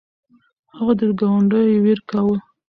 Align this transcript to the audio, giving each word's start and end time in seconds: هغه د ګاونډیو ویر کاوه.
هغه 0.75 0.93
د 0.99 1.01
ګاونډیو 1.19 1.81
ویر 1.83 1.99
کاوه. 2.09 2.37